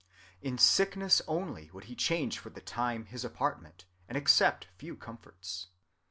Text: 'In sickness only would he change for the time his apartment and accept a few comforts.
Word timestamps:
'In 0.49 0.57
sickness 0.57 1.21
only 1.27 1.69
would 1.69 1.83
he 1.83 1.95
change 1.95 2.39
for 2.39 2.49
the 2.49 2.59
time 2.59 3.05
his 3.05 3.23
apartment 3.23 3.85
and 4.09 4.17
accept 4.17 4.65
a 4.65 4.73
few 4.79 4.95
comforts. 4.97 5.67